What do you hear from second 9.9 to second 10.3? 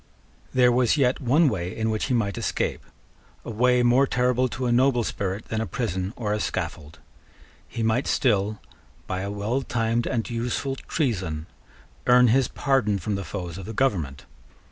and